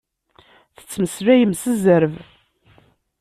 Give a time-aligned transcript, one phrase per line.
[0.77, 2.13] Tettmeslayem s zzerb.